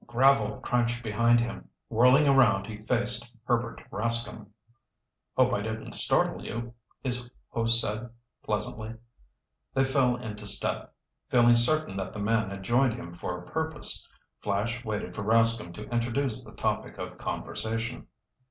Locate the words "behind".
1.03-1.39